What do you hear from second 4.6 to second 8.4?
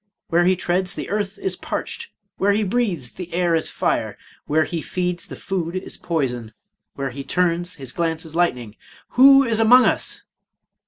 he feeds, the food is poison!— Where he turns his glance is